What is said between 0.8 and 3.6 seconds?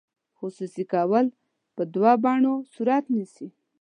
کول په دوه بڼو صورت نیسي.